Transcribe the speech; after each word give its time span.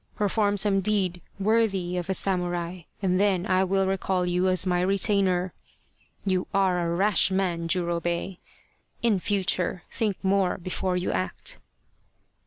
Perform 0.15 0.57
some 0.57 0.81
deed 0.81 1.21
worthy 1.39 1.95
of 1.95 2.09
a 2.09 2.15
samurai 2.15 2.81
and 3.03 3.21
then 3.21 3.45
I 3.45 3.63
will 3.63 3.85
recall 3.85 4.25
you 4.25 4.47
as 4.47 4.65
my 4.65 4.81
retainer. 4.81 5.53
You 6.25 6.47
are 6.55 6.79
a 6.91 6.95
rash 6.95 7.29
man, 7.29 7.67
Jurobei! 7.67 8.39
In 9.03 9.19
future 9.19 9.83
think 9.91 10.17
more 10.23 10.57
before 10.57 10.97
you 10.97 11.11
act." 11.11 11.59